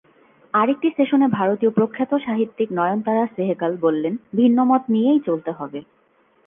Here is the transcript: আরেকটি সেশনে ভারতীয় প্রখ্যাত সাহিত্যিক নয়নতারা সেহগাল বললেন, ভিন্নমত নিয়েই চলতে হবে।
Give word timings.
আরেকটি 0.53 0.87
সেশনে 0.97 1.27
ভারতীয় 1.29 1.71
প্রখ্যাত 1.71 2.11
সাহিত্যিক 2.25 2.69
নয়নতারা 2.71 3.25
সেহগাল 3.35 3.73
বললেন, 3.77 4.13
ভিন্নমত 4.35 4.83
নিয়েই 4.89 5.19
চলতে 5.25 5.51
হবে। 5.51 5.79